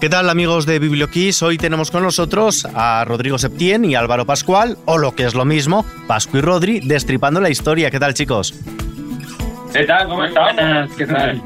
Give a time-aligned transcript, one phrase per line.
[0.00, 1.42] ¿Qué tal amigos de BiblioKiss?
[1.42, 5.44] Hoy tenemos con nosotros a Rodrigo Septién y Álvaro Pascual, o lo que es lo
[5.44, 7.90] mismo, Pascu y Rodri, destripando la historia.
[7.90, 8.54] ¿Qué tal chicos?
[9.74, 10.08] ¿Qué tal?
[10.08, 10.90] ¿Cómo estás?
[10.96, 11.42] ¿Qué tal?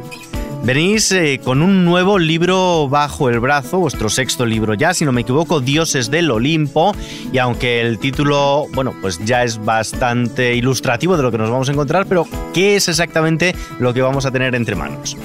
[0.63, 5.11] Venís eh, con un nuevo libro bajo el brazo, vuestro sexto libro ya, si no
[5.11, 6.95] me equivoco, Dioses del Olimpo,
[7.33, 11.69] y aunque el título, bueno, pues ya es bastante ilustrativo de lo que nos vamos
[11.69, 12.25] a encontrar, pero
[12.55, 15.17] ¿qué es exactamente lo que vamos a tener entre manos?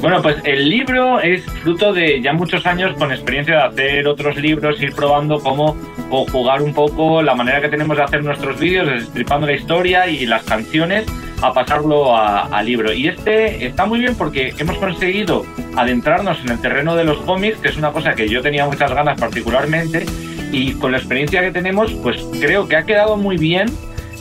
[0.00, 4.36] Bueno, pues el libro es fruto de ya muchos años con experiencia de hacer otros
[4.36, 5.76] libros, ir probando cómo
[6.08, 10.24] jugar un poco la manera que tenemos de hacer nuestros vídeos, destripando la historia y
[10.24, 11.04] las canciones,
[11.42, 12.92] a pasarlo a, libro.
[12.92, 15.44] Y este está muy bien porque hemos conseguido
[15.76, 18.92] adentrarnos en el terreno de los cómics, que es una cosa que yo tenía muchas
[18.92, 20.06] ganas particularmente,
[20.52, 23.68] y con la experiencia que tenemos, pues creo que ha quedado muy bien.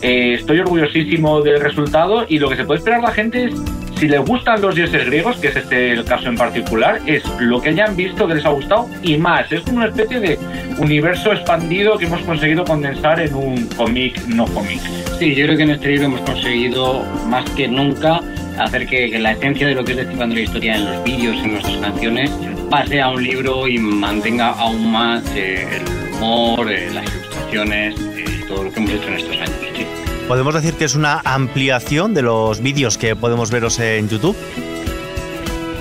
[0.02, 3.55] Eh, estoy orgullosísimo del resultado y lo que se puede esperar la gente es
[3.99, 7.59] si les gustan los dioses griegos, que es este el caso en particular, es lo
[7.61, 9.51] que hayan visto que les ha gustado y más.
[9.51, 10.39] Es como una especie de
[10.77, 14.79] universo expandido que hemos conseguido condensar en un cómic no cómic.
[15.17, 18.21] Sí, yo creo que en este libro hemos conseguido más que nunca
[18.59, 21.51] hacer que, la esencia de lo que es Descifrando la Historia en los vídeos, en
[21.54, 22.32] nuestras canciones,
[22.70, 28.26] pase a un libro y mantenga aún más eh, el humor, eh, las ilustraciones eh,
[28.27, 29.96] y todo lo que hemos hecho en estos años.
[30.27, 34.35] ¿Podemos decir que es una ampliación de los vídeos que podemos veros en YouTube?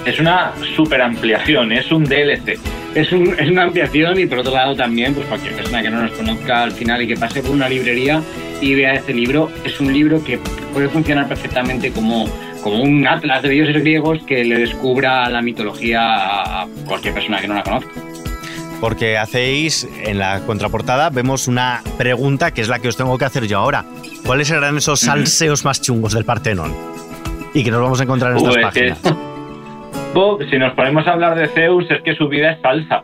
[0.05, 2.57] Es una super ampliación, es un DLC.
[2.95, 6.13] Es, es una ampliación y por otro lado también, pues cualquier persona que no nos
[6.13, 8.23] conozca al final y que pase por una librería
[8.61, 10.39] y vea este libro, es un libro que
[10.73, 12.29] puede funcionar perfectamente como,
[12.63, 17.49] como un atlas de dioses griegos que le descubra la mitología a cualquier persona que
[17.49, 17.91] no la conozca
[18.81, 23.25] porque hacéis en la contraportada vemos una pregunta que es la que os tengo que
[23.25, 23.85] hacer yo ahora.
[24.25, 26.75] ¿Cuáles serán esos salseos más chungos del Partenón?
[27.55, 29.01] Y que nos vamos a encontrar en estas páginas.
[30.51, 33.03] si nos ponemos a hablar de Zeus, es que su vida es falsa.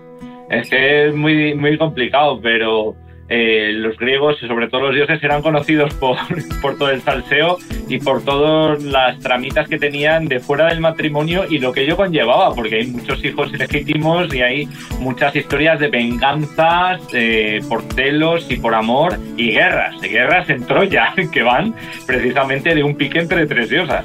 [0.50, 2.94] Es que es muy, muy complicado, pero
[3.34, 6.18] eh, los griegos y sobre todo los dioses eran conocidos por,
[6.60, 7.56] por todo el salseo
[7.88, 11.96] y por todas las tramitas que tenían de fuera del matrimonio y lo que ello
[11.96, 14.68] conllevaba, porque hay muchos hijos ilegítimos y hay
[15.00, 21.14] muchas historias de venganzas eh, por celos y por amor y guerras, guerras en Troya,
[21.32, 21.74] que van
[22.06, 24.04] precisamente de un pique entre tres diosas.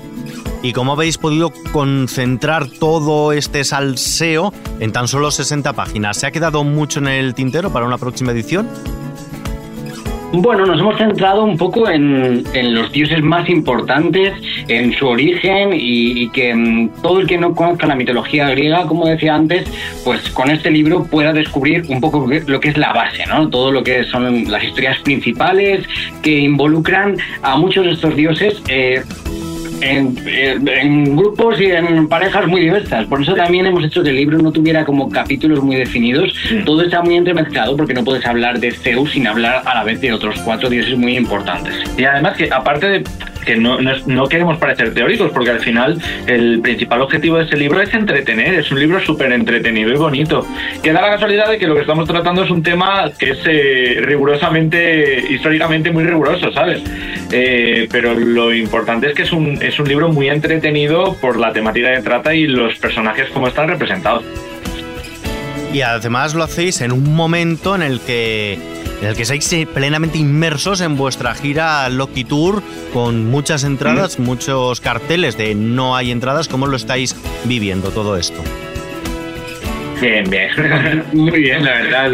[0.63, 6.17] ¿Y cómo habéis podido concentrar todo este salseo en tan solo 60 páginas?
[6.17, 8.67] ¿Se ha quedado mucho en el tintero para una próxima edición?
[10.33, 14.33] Bueno, nos hemos centrado un poco en, los dioses más importantes,
[14.67, 19.07] en su origen y, que mm, todo el que no conozca la mitología griega, como
[19.07, 19.69] decía antes,
[20.03, 23.47] pues con este libro pueda descubrir un poco lo que es la base, ¿no?
[23.47, 25.87] Todo lo que son las historias principales
[26.21, 28.61] que involucran a muchos de estos dioses.
[28.67, 29.03] Eh,
[29.81, 33.05] en, grupos y en parejas muy diversas.
[33.05, 36.33] Por eso también hemos hecho que el libro no tuviera como capítulos muy definidos.
[36.65, 40.01] Todo está muy entremezclado porque no puedes hablar de Zeus sin hablar a la vez
[40.01, 41.73] de otros cuatro dioses muy importantes.
[41.97, 43.03] Y además que aparte de
[43.47, 47.81] que no, no, queremos parecer teóricos, porque al final el principal objetivo de ese libro
[47.81, 50.45] es entretener, es un libro súper entretenido y bonito.
[50.83, 53.39] Que da la casualidad de que lo que estamos tratando es un tema que es
[53.45, 56.83] eh, rigurosamente, históricamente muy riguroso, ¿sabes?
[57.31, 61.51] Eh, pero lo importante es que es un, es un libro muy entretenido por la
[61.51, 64.23] temática que trata y los personajes como están representados.
[65.73, 68.57] Y además lo hacéis en un momento en el que
[69.01, 74.17] en el que estáis eh, plenamente inmersos en vuestra gira Loki Tour con muchas entradas,
[74.17, 76.47] muchos carteles de no hay entradas.
[76.47, 77.15] ¿Cómo lo estáis
[77.45, 78.41] viviendo todo esto?
[80.01, 80.49] Bien, bien.
[81.13, 82.11] Muy bien, la verdad.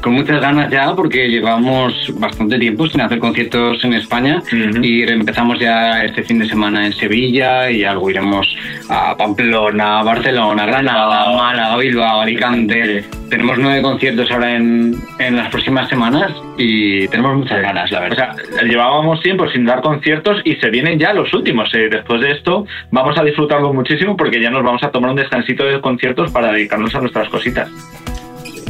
[0.00, 4.42] con muchas ganas ya, porque llevamos bastante tiempo sin hacer conciertos en España
[4.82, 8.46] y empezamos ya este fin de semana en Sevilla y algo iremos
[8.88, 13.04] a Pamplona, Barcelona, Granada, Málaga, Bilbao, Alicante.
[13.34, 18.36] Tenemos nueve conciertos ahora en, en las próximas semanas y tenemos muchas ganas, la verdad.
[18.38, 21.68] O sea, llevábamos tiempo sin dar conciertos y se vienen ya los últimos.
[21.74, 21.88] Eh.
[21.90, 25.64] Después de esto vamos a disfrutarlo muchísimo porque ya nos vamos a tomar un descansito
[25.64, 27.68] de conciertos para dedicarnos a nuestras cositas.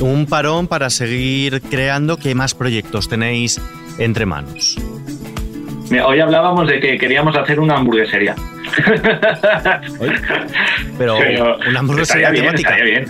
[0.01, 2.17] Un parón para seguir creando.
[2.17, 3.61] ¿Qué más proyectos tenéis
[3.99, 4.79] entre manos?
[6.07, 8.35] hoy hablábamos de que queríamos hacer una hamburguesería.
[10.97, 11.19] Pero,
[11.69, 12.77] una hamburguesería temática.
[12.83, 13.07] Bien.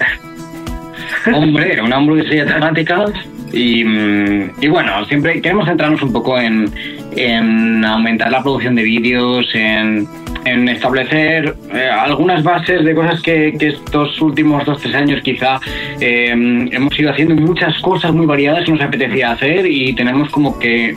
[1.33, 3.07] Hombre, una hamburguesería temática
[3.55, 10.09] Mm, y, bueno, siempre queremos centrarnos un poco en, aumentar la producción de vídeos, en,
[10.45, 15.59] establecer eh, algunas bases de cosas que, estos últimos dos, tres años quizá
[16.01, 20.59] eh, hemos ido haciendo muchas cosas muy variadas que nos apetecía hacer y tenemos como
[20.59, 20.97] que,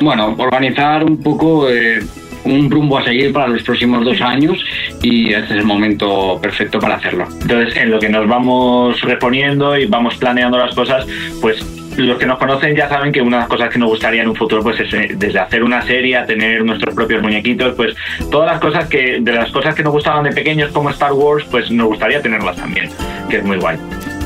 [0.00, 1.70] bueno, organizar un poco...
[1.70, 2.00] Eh,
[2.44, 4.64] un rumbo a seguir para los próximos dos años
[5.02, 7.26] y este es el momento perfecto para hacerlo.
[7.42, 11.06] Entonces, en lo que nos vamos reponiendo y vamos planeando las cosas,
[11.40, 11.64] pues
[11.96, 14.28] los que nos conocen ya saben que una de las cosas que nos gustaría en
[14.28, 17.96] un futuro pues es eh, desde hacer una serie tener nuestros propios muñequitos pues
[18.30, 21.44] todas las cosas que de las cosas que nos gustaban de pequeños como Star Wars
[21.50, 22.88] pues nos gustaría tenerlas también
[23.28, 23.76] que es muy guay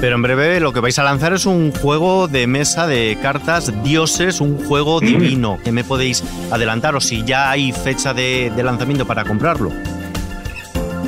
[0.02, 3.72] pero en breve lo que vais a lanzar es un juego de mesa de cartas
[3.84, 5.06] dioses, un juego mm.
[5.06, 5.58] divino.
[5.62, 9.70] ¿Qué me podéis adelantar o si ya hay fecha de, lanzamiento para comprarlo?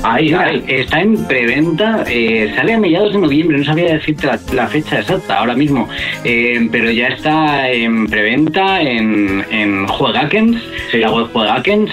[0.01, 0.33] Ahí,
[0.67, 5.39] está en preventa, eh, sale a mediados de noviembre, no sabía decirte la, fecha exacta
[5.39, 5.89] ahora mismo,
[6.23, 10.61] eh, pero ya está en preventa en, en Juegakens,
[10.93, 11.91] la web Juegakens,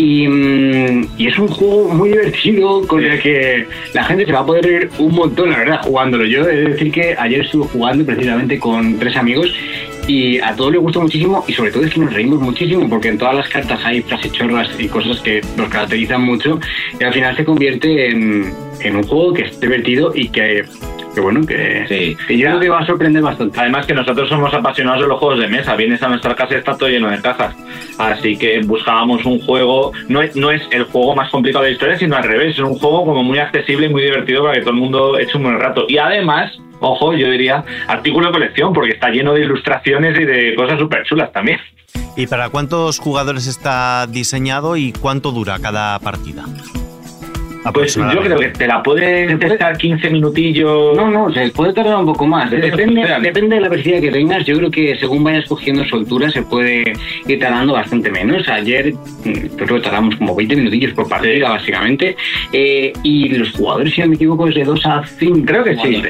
[0.00, 4.46] Mm, y, es un juego muy divertido con el que la gente se va a
[4.46, 6.24] poder reír un montón, la verdad, jugándolo.
[6.24, 9.52] Yo he de decir que ayer estuve jugando precisamente con tres amigos
[10.06, 13.08] y a todos les gustó muchísimo y sobre todo es que nos reímos muchísimo porque
[13.08, 16.58] en todas las cartas hay frases chorras y cosas que nos caracterizan mucho
[16.98, 20.64] y al final se convierte en, en un juego que es divertido y que
[21.14, 22.16] que bueno, que, sí.
[22.36, 23.58] yo creo que va a sorprender bastante.
[23.58, 26.58] Además que nosotros somos apasionados de los juegos de mesa, vienes a nuestra casa y
[26.58, 27.54] está todo lleno de cajas.
[27.98, 31.74] Así que buscábamos un juego, no es, no es el juego más complicado de la
[31.74, 34.60] historia, sino al revés, es un juego como muy accesible y muy divertido para que
[34.60, 35.86] todo el mundo eche un buen rato.
[35.88, 40.54] Y además, ojo, yo diría, artículo de colección, porque está lleno de ilustraciones y de
[40.54, 41.58] cosas súper chulas también.
[42.16, 46.44] ¿Y para cuántos jugadores está diseñado y cuánto dura cada partida?
[47.74, 50.96] Pues yo creo que te la puede testar 15 minutillos.
[50.96, 52.50] No, no, se puede tardar un poco más.
[52.50, 54.44] Depende, depende de la velocidad que tengas.
[54.46, 56.92] Yo creo que según vayas cogiendo soltura se puede
[57.26, 58.48] ir tardando bastante menos.
[58.48, 62.16] Ayer mm, creo que tardamos como 20 minutillos por partida, básicamente.
[62.52, 65.40] Eh, y los jugadores, si no me equivoco, es de 2 a 5.
[65.44, 66.02] Creo que sí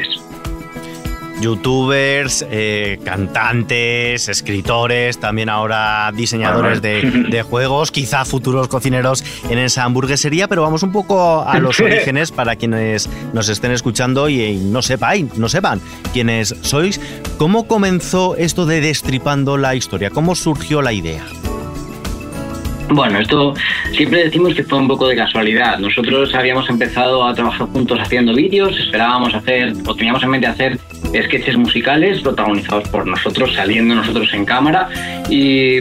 [1.41, 10.47] youtubers, eh, cantantes, escritores, también ahora diseñadores de, juegos, quizá futuros cocineros en esa hamburguesería,
[10.47, 15.37] pero vamos un poco a los orígenes para quienes nos estén escuchando y, no sepáis,
[15.37, 15.81] no sepan
[16.13, 17.01] quiénes sois.
[17.39, 20.11] ¿Cómo comenzó esto de destripando la historia?
[20.11, 21.25] ¿Cómo surgió la idea?
[22.93, 23.55] Bueno, esto
[23.93, 25.79] siempre decimos que fue un poco de casualidad.
[25.79, 30.79] Nosotros habíamos empezado a trabajar juntos haciendo vídeos, esperábamos hacer, o teníamos en mente hacer
[31.25, 34.89] sketches musicales protagonizados por nosotros, saliendo nosotros en cámara
[35.29, 35.81] y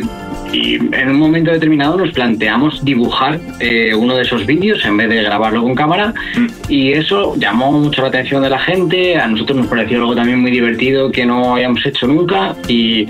[0.52, 5.10] y en un momento determinado nos planteamos dibujar eh, uno de esos vídeos en vez
[5.10, 6.48] de grabarlo con cámara mm.
[6.70, 10.40] y eso llamó mucho la atención de la gente, a nosotros nos pareció algo también
[10.40, 13.08] muy divertido que no habíamos hecho nunca y,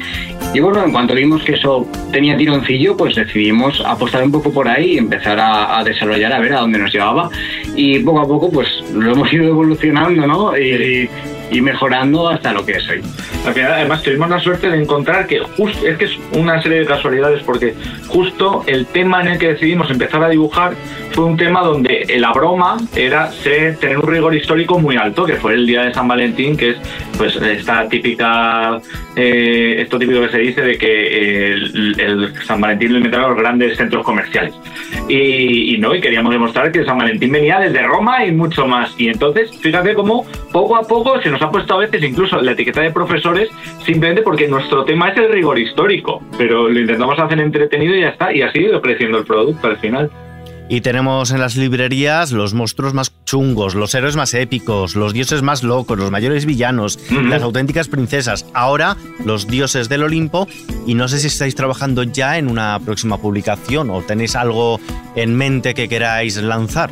[0.54, 4.68] y bueno, en cuanto vimos que eso tenía tironcillo, pues decidimos apostar un poco por
[4.68, 7.30] ahí y empezar a, desarrollar a ver a dónde nos llevaba
[7.76, 10.58] y poco a poco pues lo hemos ido evolucionando, ¿no?
[10.58, 11.10] y y
[11.62, 13.02] mejorando hasta lo que es hoy.
[13.46, 17.44] además, tuvimos la suerte de encontrar que justo, es que es una serie de casualidades,
[17.44, 17.74] porque
[18.08, 20.74] justo el tema en el que decidimos empezar a dibujar
[21.12, 25.34] fue un tema donde la broma era ser, tener un rigor histórico muy alto, que
[25.34, 26.78] fue el día de San Valentín, que es
[27.18, 28.80] pues esta típica,
[29.16, 33.78] eh, esto típico que se dice de que el, San Valentín lo inventaron los grandes
[33.78, 34.54] centros comerciales.
[35.08, 38.94] Y, y, no, y queríamos demostrar que San Valentín venía desde Roma y mucho más.
[38.98, 42.52] Y entonces, fíjate cómo poco a poco se nos ha puesto a veces incluso la
[42.52, 43.50] etiqueta de profesores
[43.86, 48.10] simplemente porque nuestro tema es el rigor histórico, pero lo intentamos hacer entretenido y ya
[48.10, 50.10] está, y ha ido creciendo el producto al final.
[50.72, 55.42] Y tenemos en las librerías los monstruos más chungos, los héroes más épicos, los dioses
[55.42, 60.48] más locos, los mayores villanos, las auténticas princesas, ahora los dioses del Olimpo.
[60.86, 64.80] Y no sé si estáis trabajando ya en una próxima publicación o tenéis algo
[65.16, 66.92] en mente que queráis lanzar.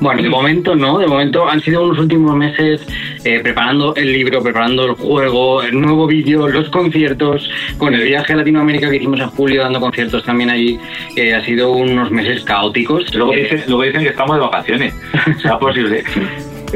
[0.00, 2.80] Bueno, de momento no, de momento han sido unos últimos meses
[3.24, 8.32] eh, preparando el libro, preparando el juego, el nuevo vídeo, los conciertos, con el viaje
[8.32, 10.78] a Latinoamérica que hicimos en julio dando conciertos también allí,
[11.16, 13.12] que ha sido unos meses caóticos.
[13.12, 14.94] Luego dicen, luego dicen que estamos de vacaciones,
[15.42, 16.04] ¿será posible?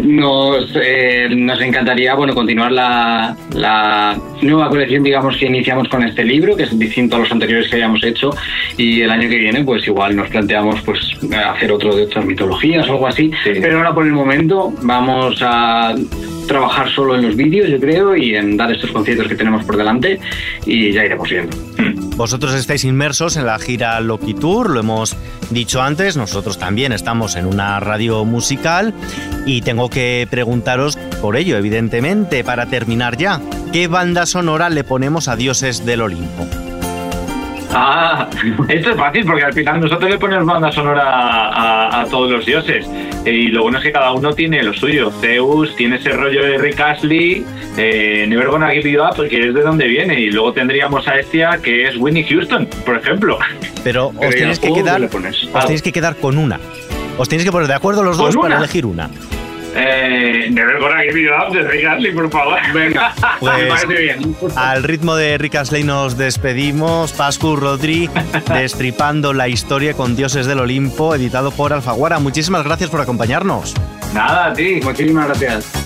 [0.00, 6.24] Nos, eh, nos encantaría bueno continuar la, la, nueva colección digamos que iniciamos con este
[6.24, 8.30] libro que es distinto a los anteriores que habíamos hecho.
[8.76, 10.98] Y el año que viene pues igual nos planteamos pues
[11.46, 13.30] hacer otro de otras mitologías o algo así.
[13.44, 15.94] Pero ahora por el momento vamos a
[16.52, 19.78] trabajar solo en los vídeos, yo creo, y en dar estos conciertos que tenemos por
[19.78, 20.20] delante
[20.66, 21.56] y ya iremos viendo.
[21.78, 22.10] Hmm.
[22.16, 25.16] Vosotros estáis inmersos en la gira Loki Tour, lo hemos
[25.50, 28.92] dicho antes, nosotros también estamos en una radio musical
[29.46, 33.40] y tengo que preguntaros por ello, evidentemente, para terminar ya,
[33.72, 36.71] ¿qué banda sonora le ponemos a Dioses del Olimpo?
[37.74, 38.28] Ah,
[38.68, 42.88] esto es fácil porque al final nosotros le ponemos banda sonora a, todos los dioses.
[43.24, 45.10] y lo bueno es que cada uno tiene lo suyo.
[45.20, 49.54] Zeus tiene ese rollo de Rick Astley, eh, Never Gonna Give You Up, porque es
[49.54, 50.20] de donde viene.
[50.20, 53.38] Y luego tendríamos a Estia, que es Winnie Houston, por ejemplo.
[53.82, 56.60] Pero os tenéis que quedar, os tenéis que quedar con una.
[57.18, 59.10] Os tenéis que poner de acuerdo los dos para elegir una.
[59.74, 62.58] Eh, de Rick Astley, por favor.
[62.74, 64.36] Venga, pues, bien.
[64.56, 67.12] Al ritmo de Rick Astley nos despedimos.
[67.12, 68.08] Pascu Rodri,
[68.48, 72.18] destripando la historia con Dioses del Olimpo, editado por Alfaguara.
[72.18, 73.74] Muchísimas gracias por acompañarnos.
[74.14, 74.80] Nada, a ti.
[74.82, 75.81] Muchísimas gracias.